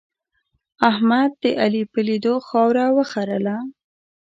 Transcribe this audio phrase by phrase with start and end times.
[0.89, 3.57] احمد د علي په لیدو خاوره وخرله.